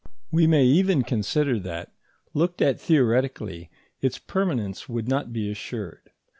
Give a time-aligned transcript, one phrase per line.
[0.31, 1.91] We may even consider that,
[2.33, 3.69] looked at theoretically,
[4.01, 6.09] its permanence would not be assured.